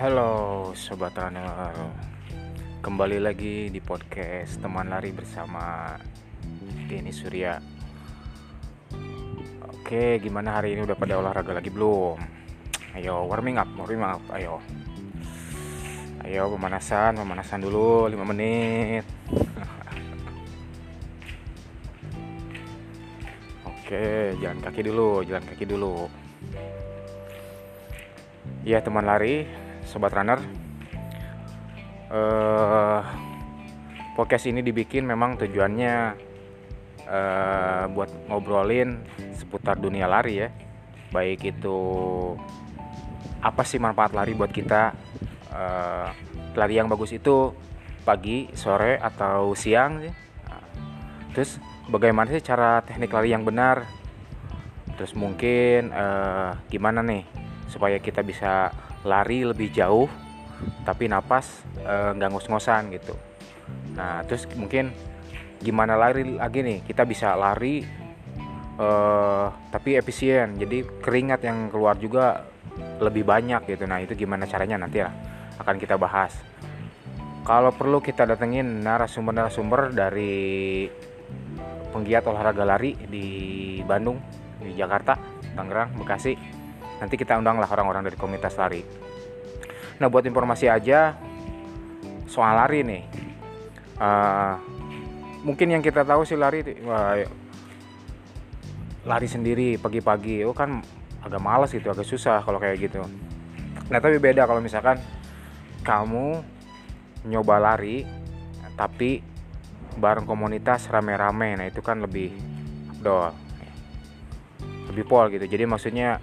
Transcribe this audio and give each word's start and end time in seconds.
Halo 0.00 0.72
Sobat 0.72 1.12
Runner 1.12 1.76
Kembali 2.80 3.20
lagi 3.20 3.68
di 3.68 3.84
podcast 3.84 4.56
Teman 4.56 4.88
Lari 4.88 5.12
bersama 5.12 5.92
Denny 6.88 7.12
Surya. 7.12 7.60
Oke 9.68 10.16
gimana 10.24 10.56
hari 10.56 10.72
ini? 10.72 10.88
Udah 10.88 10.96
pada 10.96 11.20
olahraga 11.20 11.52
lagi 11.52 11.68
belum? 11.68 12.16
Ayo 12.96 13.28
warming 13.28 13.60
up, 13.60 13.68
warming 13.76 14.00
up, 14.00 14.24
ayo. 14.32 14.64
Ayo 16.24 16.48
pemanasan, 16.48 17.20
pemanasan 17.20 17.60
dulu 17.60 18.08
5 18.08 18.24
menit. 18.24 19.04
Oke 23.68 24.32
jalan 24.40 24.64
kaki 24.64 24.80
dulu, 24.80 25.20
jalan 25.28 25.44
kaki 25.44 25.68
dulu. 25.68 26.08
Ya 28.64 28.80
teman 28.80 29.04
lari, 29.04 29.44
sobat 29.90 30.14
runner. 30.14 30.38
Uh, 32.10 33.02
podcast 34.14 34.46
ini 34.46 34.62
dibikin 34.62 35.02
memang 35.02 35.34
tujuannya 35.34 36.14
uh, 37.10 37.84
buat 37.90 38.10
ngobrolin 38.30 39.02
seputar 39.34 39.82
dunia 39.82 40.06
lari 40.06 40.46
ya. 40.46 40.48
Baik 41.10 41.58
itu 41.58 41.78
apa 43.42 43.66
sih 43.66 43.82
manfaat 43.82 44.14
lari 44.14 44.38
buat 44.38 44.54
kita? 44.54 44.94
Uh, 45.50 46.14
lari 46.54 46.78
yang 46.78 46.86
bagus 46.86 47.10
itu 47.10 47.50
pagi, 48.06 48.46
sore 48.54 48.94
atau 49.02 49.58
siang 49.58 50.06
sih. 50.06 50.14
Terus 51.34 51.58
bagaimana 51.90 52.30
sih 52.30 52.42
cara 52.42 52.82
teknik 52.86 53.10
lari 53.10 53.34
yang 53.34 53.42
benar? 53.42 53.86
Terus 54.94 55.14
mungkin 55.18 55.90
uh, 55.90 56.58
gimana 56.70 57.02
nih 57.02 57.26
supaya 57.70 58.02
kita 58.02 58.22
bisa 58.26 58.74
lari 59.04 59.44
lebih 59.46 59.72
jauh 59.72 60.08
tapi 60.84 61.08
napas 61.08 61.64
eh, 61.80 62.10
nggak 62.16 62.28
e, 62.28 62.32
ngos-ngosan 62.32 62.92
gitu. 62.92 63.16
Nah 63.96 64.20
terus 64.28 64.44
mungkin 64.56 64.92
gimana 65.60 65.96
lari 65.96 66.36
lagi 66.36 66.60
nih? 66.60 66.84
Kita 66.84 67.08
bisa 67.08 67.32
lari 67.32 67.80
e, 68.76 68.88
tapi 69.72 69.96
efisien. 69.96 70.56
Jadi 70.60 70.84
keringat 71.00 71.40
yang 71.44 71.72
keluar 71.72 71.96
juga 71.96 72.44
lebih 73.00 73.24
banyak 73.24 73.64
gitu. 73.72 73.88
Nah 73.88 74.04
itu 74.04 74.12
gimana 74.12 74.44
caranya 74.44 74.84
nanti 74.84 75.00
ya 75.00 75.08
akan 75.56 75.76
kita 75.80 75.96
bahas. 75.96 76.36
Kalau 77.40 77.72
perlu 77.72 78.04
kita 78.04 78.28
datengin 78.28 78.84
narasumber-narasumber 78.84 79.96
dari 79.96 80.84
penggiat 81.90 82.28
olahraga 82.28 82.68
lari 82.68 82.94
di 83.08 83.26
Bandung 83.82 84.20
di 84.60 84.76
Jakarta 84.76 85.16
Tangerang 85.56 85.96
Bekasi 85.96 86.59
nanti 87.00 87.16
kita 87.16 87.40
undang 87.40 87.56
lah 87.56 87.66
orang-orang 87.66 88.06
dari 88.06 88.16
komunitas 88.20 88.54
lari. 88.60 88.84
Nah 89.98 90.06
buat 90.12 90.24
informasi 90.28 90.68
aja 90.68 91.16
soal 92.28 92.54
lari 92.54 92.84
nih. 92.84 93.02
Uh, 94.00 94.54
mungkin 95.44 95.72
yang 95.72 95.82
kita 95.84 96.04
tahu 96.04 96.24
sih 96.24 96.36
lari 96.36 96.60
uh, 96.64 97.24
lari 99.04 99.28
sendiri 99.28 99.80
pagi-pagi 99.80 100.44
oh 100.44 100.52
kan 100.52 100.84
agak 101.24 101.40
males 101.40 101.72
gitu 101.72 101.88
agak 101.88 102.04
susah 102.04 102.44
kalau 102.44 102.60
kayak 102.60 102.80
gitu. 102.88 103.00
Nah 103.88 103.98
tapi 103.98 104.20
beda 104.20 104.44
kalau 104.44 104.60
misalkan 104.60 105.00
kamu 105.80 106.44
nyoba 107.28 107.56
lari 107.60 108.04
tapi 108.76 109.20
bareng 109.96 110.24
komunitas 110.24 110.88
rame-rame. 110.88 111.60
Nah 111.60 111.66
itu 111.68 111.84
kan 111.84 112.00
lebih 112.00 112.32
do 113.00 113.28
lebih 114.92 115.04
pol 115.04 115.28
gitu. 115.28 115.44
Jadi 115.44 115.64
maksudnya 115.68 116.20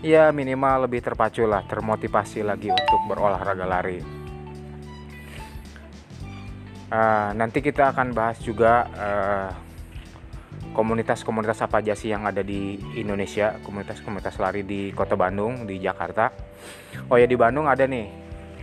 ya 0.00 0.32
minimal 0.32 0.88
lebih 0.88 1.04
terpacu 1.04 1.44
lah 1.44 1.64
termotivasi 1.68 2.40
lagi 2.40 2.72
untuk 2.72 3.00
berolahraga 3.08 3.66
lari. 3.68 4.00
Uh, 6.90 7.30
nanti 7.38 7.62
kita 7.62 7.94
akan 7.94 8.10
bahas 8.10 8.42
juga 8.42 8.90
uh, 8.98 9.50
komunitas-komunitas 10.74 11.62
apa 11.62 11.78
aja 11.78 11.94
sih 11.94 12.10
yang 12.10 12.26
ada 12.26 12.42
di 12.42 12.82
Indonesia 12.98 13.62
komunitas-komunitas 13.62 14.42
lari 14.42 14.66
di 14.66 14.90
kota 14.90 15.14
Bandung 15.14 15.68
di 15.68 15.78
Jakarta. 15.78 16.34
Oh 17.06 17.14
ya 17.14 17.30
di 17.30 17.38
Bandung 17.38 17.70
ada 17.70 17.86
nih. 17.86 18.10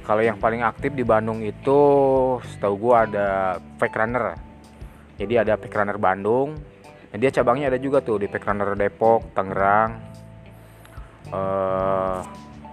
Kalau 0.03 0.23
yang 0.23 0.39
paling 0.39 0.63
aktif 0.63 0.95
di 0.95 1.03
Bandung 1.03 1.43
itu 1.43 1.79
setahu 2.43 2.75
gua 2.79 3.07
ada 3.07 3.59
Fake 3.79 3.95
Runner. 3.95 4.35
Jadi 5.19 5.33
ada 5.35 5.55
Fake 5.55 5.75
Runner 5.75 5.99
Bandung. 5.99 6.59
Dia 7.15 7.31
cabangnya 7.31 7.71
ada 7.71 7.79
juga 7.79 8.03
tuh 8.03 8.19
di 8.19 8.27
Fake 8.27 8.43
Runner 8.43 8.75
Depok 8.75 9.31
Tangerang 9.31 10.17
uh, 11.33 12.21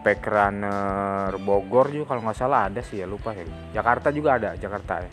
Runner 0.05 1.33
Bogor 1.41 1.89
juga 1.89 2.13
kalau 2.13 2.29
nggak 2.29 2.37
salah 2.37 2.69
ada 2.69 2.85
sih 2.85 3.01
ya 3.01 3.09
lupa 3.09 3.33
ya. 3.33 3.49
Jakarta 3.81 4.13
juga 4.13 4.37
ada 4.37 4.51
Jakarta 4.53 5.01
ya. 5.01 5.11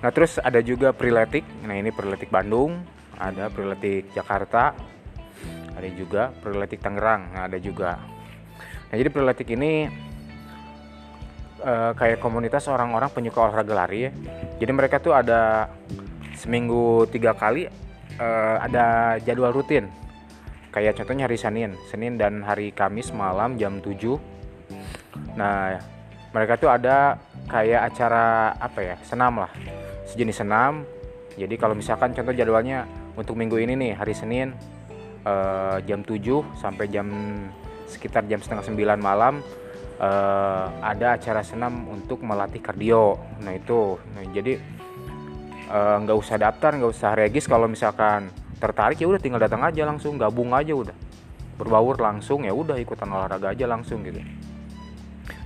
Nah 0.00 0.10
terus 0.10 0.40
ada 0.40 0.64
juga 0.64 0.96
Priletik 0.96 1.44
nah 1.68 1.76
ini 1.76 1.92
Priletik 1.92 2.32
Bandung 2.32 2.80
ada 3.20 3.52
Priletik 3.52 4.08
Jakarta 4.16 4.72
ada 5.76 5.88
juga 5.92 6.32
Priletik 6.40 6.80
Tangerang 6.80 7.36
nah 7.36 7.44
ada 7.44 7.60
juga. 7.60 8.00
Nah 8.88 8.94
jadi 8.96 9.12
Priletik 9.12 9.52
ini 9.52 9.84
uh, 11.60 11.92
kayak 11.92 12.24
komunitas 12.24 12.64
orang-orang 12.72 13.12
penyuka 13.12 13.44
olahraga 13.44 13.84
lari 13.84 14.08
ya. 14.08 14.10
Jadi 14.64 14.72
mereka 14.72 14.96
tuh 14.96 15.12
ada 15.12 15.68
seminggu 16.40 17.04
tiga 17.12 17.36
kali 17.36 17.68
uh, 18.16 18.56
ada 18.64 19.16
jadwal 19.20 19.52
rutin 19.52 19.92
kayak 20.70 20.98
contohnya 20.98 21.26
hari 21.26 21.38
Senin. 21.38 21.74
Senin 21.90 22.16
dan 22.16 22.42
hari 22.46 22.70
Kamis 22.70 23.10
malam 23.14 23.58
jam 23.58 23.78
7 23.82 24.40
nah 25.34 25.78
mereka 26.30 26.54
tuh 26.58 26.70
ada 26.70 27.18
kayak 27.50 27.90
acara 27.90 28.54
apa 28.54 28.80
ya? 28.82 28.96
Senam 29.02 29.42
lah. 29.42 29.50
Sejenis 30.06 30.42
senam. 30.42 30.86
Jadi 31.34 31.54
kalau 31.58 31.74
misalkan 31.74 32.14
contoh 32.14 32.34
jadwalnya 32.34 32.86
untuk 33.18 33.34
minggu 33.34 33.58
ini 33.58 33.74
nih 33.74 33.92
hari 33.98 34.14
Senin 34.14 34.54
eh, 35.26 35.76
jam 35.86 36.06
7 36.06 36.22
sampai 36.58 36.86
jam 36.86 37.10
sekitar 37.90 38.26
jam 38.30 38.38
setengah 38.38 38.62
9 38.62 39.02
malam 39.02 39.42
eh, 39.98 40.66
ada 40.82 41.18
acara 41.18 41.42
senam 41.42 41.90
untuk 41.90 42.22
melatih 42.22 42.62
kardio. 42.62 43.18
Nah 43.42 43.52
itu. 43.54 43.98
Nah, 44.14 44.24
jadi 44.30 44.54
eh, 45.66 45.96
nggak 46.06 46.16
eh, 46.16 46.22
usah 46.22 46.36
daftar 46.38 46.78
nggak 46.78 46.92
usah 46.94 47.10
regis 47.18 47.50
kalau 47.50 47.66
misalkan 47.66 48.30
tertarik 48.60 49.00
ya 49.00 49.08
udah 49.08 49.18
tinggal 49.18 49.40
datang 49.40 49.64
aja 49.64 49.88
langsung 49.88 50.20
gabung 50.20 50.52
aja 50.52 50.76
udah. 50.76 50.96
Berbaur 51.56 51.96
langsung 51.96 52.44
ya 52.44 52.52
udah 52.52 52.76
ikutan 52.76 53.08
olahraga 53.08 53.56
aja 53.56 53.64
langsung 53.64 54.04
gitu. 54.04 54.20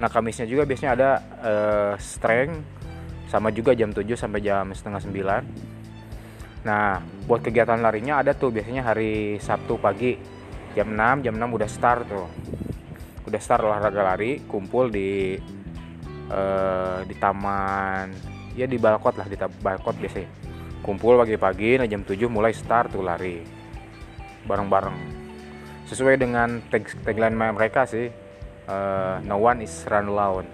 Nah 0.03 0.11
kamisnya 0.11 0.51
juga 0.51 0.67
biasanya 0.67 0.93
ada 0.99 1.11
uh, 1.41 1.95
strength 2.03 2.59
sama 3.31 3.55
juga 3.55 3.73
jam 3.73 3.95
7 3.95 4.05
sampai 4.19 4.41
jam 4.43 4.69
setengah 4.71 5.01
9 5.01 5.73
nah 6.65 6.97
buat 7.29 7.45
kegiatan 7.45 7.77
larinya 7.77 8.25
ada 8.25 8.33
tuh 8.33 8.49
biasanya 8.49 8.89
hari 8.89 9.37
Sabtu 9.37 9.77
pagi. 9.77 10.17
Jam 10.73 10.91
6 10.97 11.29
jam 11.29 11.37
6 11.37 11.45
udah 11.61 11.69
start 11.69 12.03
tuh. 12.09 12.27
Udah 13.29 13.41
start 13.41 13.69
olahraga 13.69 14.01
lari 14.01 14.41
kumpul 14.49 14.89
di 14.89 15.37
uh, 16.33 17.05
di 17.05 17.15
taman. 17.21 18.11
Ya 18.57 18.65
di 18.65 18.81
balkot 18.81 19.21
lah 19.21 19.29
di 19.29 19.37
balkot 19.37 20.01
biasanya 20.01 20.44
kumpul 20.85 21.17
pagi-pagi 21.17 21.81
nah 21.81 21.89
jam 21.89 22.05
7 22.05 22.29
mulai 22.29 22.53
start 22.53 22.93
tuh 22.93 23.01
lari. 23.01 23.41
Bareng-bareng. 24.45 25.25
Sesuai 25.89 26.21
dengan 26.21 26.61
tag 26.69 26.85
tagline 27.01 27.33
mereka 27.33 27.89
sih 27.89 28.13
uh, 28.69 29.17
no 29.25 29.41
one 29.41 29.65
is 29.65 29.73
run 29.89 30.13
alone. 30.13 30.49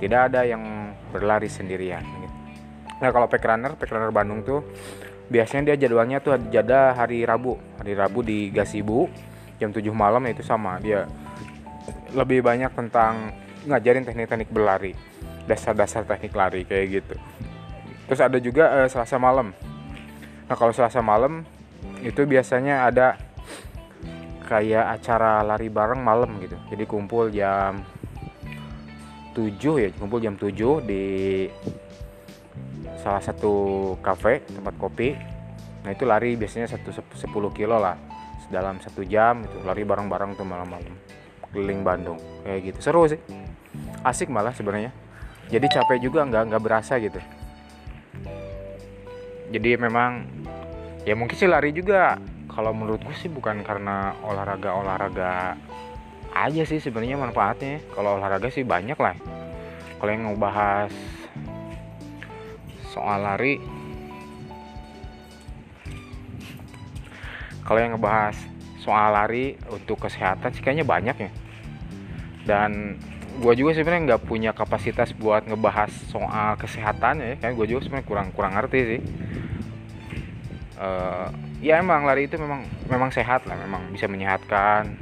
Tidak 0.00 0.20
ada 0.32 0.48
yang 0.48 0.96
berlari 1.12 1.52
sendirian. 1.52 2.00
Nah 3.04 3.12
kalau 3.12 3.28
pack 3.28 3.44
runner 3.44 3.76
pack 3.76 3.92
runner 3.92 4.08
Bandung 4.08 4.40
tuh 4.40 4.64
biasanya 5.28 5.72
dia 5.72 5.84
jadwalnya 5.84 6.24
tuh 6.24 6.40
jada 6.48 6.96
hari 6.96 7.28
Rabu. 7.28 7.60
Hari 7.84 7.92
Rabu 7.92 8.24
di 8.24 8.48
Gasibu 8.48 9.04
jam 9.60 9.68
7 9.68 9.84
malam 9.92 10.24
itu 10.32 10.40
sama. 10.40 10.80
Dia 10.80 11.04
lebih 12.16 12.40
banyak 12.40 12.72
tentang 12.72 13.36
ngajarin 13.68 14.08
teknik-teknik 14.08 14.48
berlari. 14.48 14.96
Dasar-dasar 15.44 16.08
teknik 16.08 16.32
lari 16.32 16.64
kayak 16.64 17.04
gitu 17.04 17.16
terus 18.10 18.26
ada 18.26 18.42
juga 18.42 18.82
uh, 18.82 18.88
Selasa 18.90 19.22
malam. 19.22 19.54
Nah 20.50 20.58
kalau 20.58 20.74
Selasa 20.74 20.98
malam 20.98 21.46
itu 22.02 22.26
biasanya 22.26 22.90
ada 22.90 23.14
kayak 24.50 24.98
acara 24.98 25.46
lari 25.46 25.70
bareng 25.70 26.02
malam 26.02 26.42
gitu. 26.42 26.58
Jadi 26.74 26.90
kumpul 26.90 27.30
jam 27.30 27.86
7 29.30 29.46
ya 29.78 29.94
kumpul 29.94 30.18
jam 30.18 30.34
7 30.34 30.50
di 30.82 31.04
salah 32.98 33.22
satu 33.22 33.94
cafe 34.02 34.42
tempat 34.42 34.74
kopi. 34.74 35.14
Nah 35.86 35.94
itu 35.94 36.02
lari 36.02 36.34
biasanya 36.34 36.66
satu 36.66 36.90
10 36.90 37.30
kilo 37.54 37.78
lah 37.78 37.94
dalam 38.50 38.82
satu 38.82 39.06
jam 39.06 39.46
itu 39.46 39.62
lari 39.62 39.86
bareng-bareng 39.86 40.34
tuh 40.34 40.42
malam-malam 40.42 40.98
keliling 41.54 41.86
Bandung 41.86 42.18
kayak 42.42 42.74
gitu. 42.74 42.78
Seru 42.82 43.06
sih. 43.06 43.22
Asik 44.02 44.34
malah 44.34 44.50
sebenarnya. 44.50 44.90
Jadi 45.46 45.70
capek 45.70 46.02
juga 46.02 46.26
nggak 46.26 46.50
nggak 46.50 46.62
berasa 46.66 46.98
gitu 46.98 47.22
jadi 49.50 49.74
memang 49.82 50.30
ya 51.02 51.18
mungkin 51.18 51.34
sih 51.34 51.50
lari 51.50 51.74
juga. 51.74 52.16
Kalau 52.50 52.74
menurutku 52.74 53.14
sih 53.14 53.30
bukan 53.30 53.62
karena 53.62 54.14
olahraga 54.26 54.74
olahraga 54.74 55.54
aja 56.34 56.62
sih 56.66 56.78
sebenarnya 56.78 57.18
manfaatnya. 57.18 57.82
Kalau 57.94 58.18
olahraga 58.18 58.50
sih 58.50 58.62
banyak 58.62 58.98
lah. 58.98 59.14
Kalau 59.98 60.10
yang 60.10 60.24
ngebahas 60.30 60.90
soal 62.90 63.22
lari 63.22 63.62
kalau 67.62 67.78
yang 67.78 67.94
ngebahas 67.94 68.34
soal 68.82 69.14
lari 69.14 69.54
untuk 69.70 70.02
kesehatan 70.02 70.50
sih 70.50 70.62
kayaknya 70.62 70.86
banyak 70.86 71.16
ya. 71.26 71.30
Dan 72.46 72.98
gue 73.38 73.52
juga 73.54 73.78
sebenarnya 73.78 74.14
nggak 74.14 74.26
punya 74.26 74.50
kapasitas 74.50 75.14
buat 75.14 75.46
ngebahas 75.46 75.90
soal 76.10 76.58
kesehatan 76.58 77.22
ya. 77.22 77.34
Kan 77.38 77.54
gue 77.54 77.66
juga 77.70 77.86
sebenarnya 77.86 78.06
kurang 78.10 78.28
kurang 78.34 78.58
ngerti 78.58 78.80
sih 78.82 79.00
uh, 80.80 81.28
ya 81.60 81.78
emang 81.78 82.08
lari 82.08 82.26
itu 82.26 82.40
memang 82.40 82.64
memang 82.88 83.12
sehat 83.12 83.44
lah 83.44 83.54
memang 83.60 83.92
bisa 83.92 84.08
menyehatkan 84.08 84.96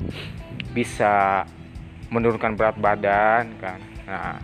bisa 0.74 1.46
menurunkan 2.10 2.58
berat 2.58 2.76
badan 2.76 3.54
kan. 3.62 3.80
Nah 4.04 4.36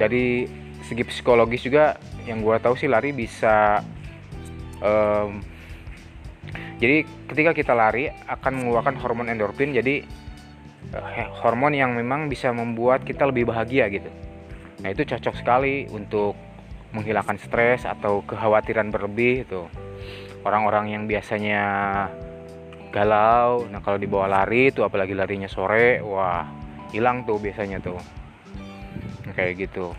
dari 0.00 0.48
segi 0.82 1.04
psikologis 1.06 1.64
juga 1.64 2.00
yang 2.24 2.40
gue 2.40 2.56
tahu 2.58 2.74
sih 2.74 2.88
lari 2.88 3.12
bisa 3.12 3.84
um, 4.80 5.40
jadi 6.80 7.06
ketika 7.30 7.52
kita 7.54 7.72
lari 7.72 8.10
akan 8.26 8.64
mengeluarkan 8.64 8.96
hormon 8.98 9.30
endorfin 9.30 9.72
jadi 9.72 10.04
uh, 10.92 11.30
hormon 11.44 11.72
yang 11.76 11.94
memang 11.94 12.26
bisa 12.28 12.50
membuat 12.50 13.04
kita 13.06 13.28
lebih 13.28 13.48
bahagia 13.48 13.88
gitu. 13.92 14.10
Nah 14.82 14.92
itu 14.92 15.06
cocok 15.06 15.34
sekali 15.38 15.88
untuk 15.88 16.36
menghilangkan 16.92 17.40
stres 17.40 17.82
atau 17.88 18.22
kekhawatiran 18.22 18.92
berlebih 18.92 19.48
itu 19.48 19.66
orang-orang 20.44 20.92
yang 20.92 21.04
biasanya 21.08 21.64
galau 22.94 23.66
nah 23.72 23.82
kalau 23.82 23.98
dibawa 23.98 24.30
lari 24.30 24.70
itu 24.70 24.86
apalagi 24.86 25.18
larinya 25.18 25.50
sore 25.50 25.98
wah 25.98 26.46
hilang 26.94 27.26
tuh 27.26 27.42
biasanya 27.42 27.82
tuh. 27.82 27.98
Kayak 29.34 29.66
gitu. 29.66 29.90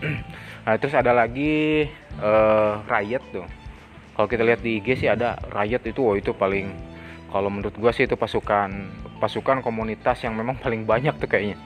Nah 0.60 0.76
terus 0.76 0.92
ada 0.92 1.10
lagi 1.10 1.88
uh, 2.20 2.84
riot 2.86 3.24
tuh. 3.32 3.48
Kalau 4.14 4.28
kita 4.28 4.44
lihat 4.44 4.60
di 4.60 4.78
IG 4.78 5.02
sih 5.02 5.08
ada 5.08 5.34
riot 5.50 5.82
itu 5.82 6.00
wah 6.04 6.14
itu 6.14 6.36
paling 6.36 6.68
kalau 7.32 7.48
menurut 7.48 7.72
gua 7.80 7.90
sih 7.96 8.04
itu 8.04 8.14
pasukan 8.14 8.68
pasukan 9.18 9.64
komunitas 9.64 10.20
yang 10.22 10.36
memang 10.36 10.60
paling 10.62 10.84
banyak 10.84 11.16
tuh 11.16 11.26
kayaknya. 11.26 11.58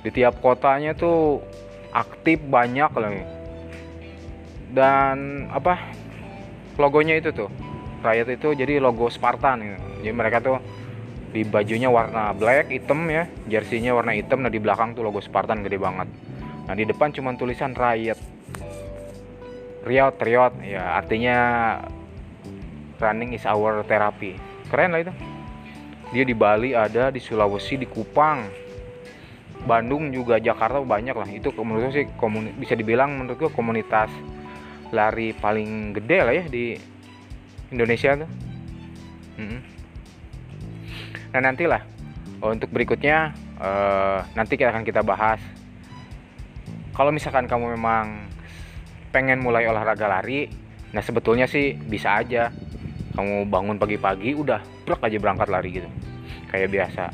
Di 0.00 0.14
tiap 0.14 0.38
kotanya 0.40 0.94
tuh 0.94 1.42
aktif 1.90 2.38
banyak 2.46 2.90
lagi 2.96 3.35
dan 4.70 5.46
apa 5.52 5.78
logonya 6.80 7.18
itu 7.18 7.30
tuh. 7.30 7.50
Riot 8.04 8.28
itu 8.30 8.54
jadi 8.54 8.78
logo 8.78 9.10
Spartan 9.10 9.66
gitu. 9.66 9.78
jadi 10.04 10.12
mereka 10.14 10.38
tuh 10.38 10.62
di 11.34 11.42
bajunya 11.42 11.90
warna 11.90 12.30
black 12.36 12.70
hitam 12.70 13.08
ya. 13.10 13.26
Jersinya 13.50 13.96
warna 13.96 14.14
hitam 14.14 14.44
nah 14.44 14.52
di 14.52 14.62
belakang 14.62 14.94
tuh 14.94 15.02
logo 15.02 15.18
Spartan 15.18 15.66
gede 15.66 15.80
banget. 15.80 16.06
Nah 16.66 16.74
di 16.74 16.84
depan 16.86 17.10
cuma 17.10 17.34
tulisan 17.34 17.74
riot. 17.74 18.18
Riot 19.86 20.14
riot. 20.22 20.54
Ya 20.62 20.94
artinya 20.98 21.36
running 23.02 23.34
is 23.34 23.44
our 23.48 23.82
therapy. 23.86 24.38
Keren 24.70 24.94
lah 24.94 25.00
itu. 25.02 25.12
Dia 26.14 26.22
di 26.22 26.34
Bali 26.38 26.70
ada 26.70 27.10
di 27.10 27.18
Sulawesi 27.18 27.80
di 27.80 27.86
Kupang. 27.90 28.46
Bandung 29.66 30.14
juga 30.14 30.38
Jakarta 30.38 30.78
banyak 30.78 31.16
lah. 31.16 31.26
Itu 31.26 31.50
menurut 31.58 31.90
sih 31.90 32.06
komuni, 32.14 32.54
bisa 32.54 32.78
dibilang 32.78 33.18
menurut 33.18 33.34
gue 33.34 33.50
komunitas 33.50 34.06
lari 34.94 35.34
paling 35.34 35.94
gede 35.96 36.18
lah 36.22 36.34
ya 36.34 36.44
di 36.46 36.76
Indonesia 37.70 38.14
tuh. 38.14 38.30
Mm-hmm. 39.36 39.60
nah 41.34 41.40
nantilah. 41.44 41.82
Oh, 42.40 42.52
untuk 42.52 42.68
berikutnya 42.72 43.32
uh, 43.60 44.20
nanti 44.36 44.56
kita 44.56 44.72
akan 44.72 44.84
kita 44.84 45.00
bahas. 45.04 45.40
Kalau 46.96 47.12
misalkan 47.12 47.44
kamu 47.44 47.76
memang 47.76 48.28
pengen 49.12 49.40
mulai 49.40 49.68
olahraga 49.68 50.08
lari 50.08 50.48
nah 50.94 51.04
sebetulnya 51.04 51.44
sih 51.44 51.76
bisa 51.76 52.16
aja. 52.16 52.48
Kamu 53.16 53.48
bangun 53.48 53.80
pagi-pagi 53.80 54.36
udah 54.36 54.60
plek 54.84 55.00
aja 55.00 55.16
berangkat 55.16 55.48
lari 55.48 55.70
gitu. 55.80 55.88
Kayak 56.52 56.68
biasa. 56.72 57.04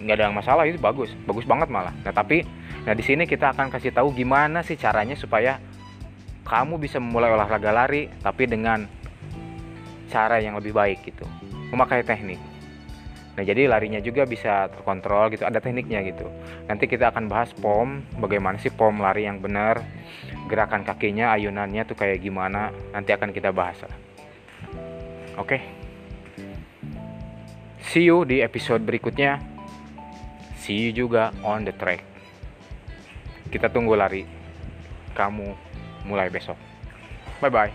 Nggak 0.00 0.16
ada 0.20 0.26
masalah 0.32 0.64
itu 0.68 0.80
bagus. 0.80 1.12
Bagus 1.24 1.44
banget 1.48 1.68
malah. 1.72 1.92
Nah 2.04 2.12
tapi 2.12 2.44
nah 2.84 2.92
di 2.92 3.04
sini 3.04 3.24
kita 3.24 3.56
akan 3.56 3.72
kasih 3.72 3.92
tahu 3.96 4.12
gimana 4.12 4.60
sih 4.60 4.76
caranya 4.76 5.16
supaya 5.16 5.56
kamu 6.44 6.76
bisa 6.76 7.00
memulai 7.00 7.32
olahraga 7.32 7.72
lari 7.72 8.12
tapi 8.20 8.44
dengan 8.44 8.84
cara 10.12 10.38
yang 10.38 10.54
lebih 10.60 10.76
baik 10.76 11.02
gitu. 11.08 11.24
Memakai 11.72 12.04
teknik. 12.04 12.38
Nah 13.34 13.42
jadi 13.42 13.66
larinya 13.66 13.98
juga 13.98 14.22
bisa 14.28 14.70
terkontrol 14.70 15.32
gitu 15.34 15.42
ada 15.42 15.58
tekniknya 15.58 16.06
gitu. 16.06 16.30
Nanti 16.70 16.86
kita 16.86 17.10
akan 17.10 17.26
bahas 17.26 17.50
pom 17.56 18.04
bagaimana 18.22 18.60
sih 18.62 18.70
pom 18.70 18.94
lari 19.02 19.26
yang 19.26 19.42
benar 19.42 19.82
gerakan 20.46 20.84
kakinya 20.86 21.34
ayunannya 21.34 21.82
tuh 21.88 21.96
kayak 21.98 22.22
gimana 22.22 22.70
nanti 22.94 23.10
akan 23.10 23.34
kita 23.34 23.50
bahas. 23.50 23.80
Lah 23.82 23.96
oke. 25.40 25.48
Okay? 25.50 25.60
see 27.94 28.10
you 28.10 28.26
di 28.26 28.42
episode 28.42 28.82
berikutnya. 28.82 29.38
See 30.58 30.88
you 30.88 30.90
juga 30.90 31.30
on 31.46 31.62
the 31.62 31.70
track. 31.70 32.02
Kita 33.54 33.70
tunggu 33.70 33.94
lari 33.94 34.26
kamu 35.14 35.54
mulai 36.04 36.28
besok. 36.30 36.56
Bye 37.40 37.50
bye. 37.50 37.72